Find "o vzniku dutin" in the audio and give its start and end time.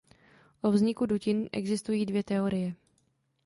0.61-1.49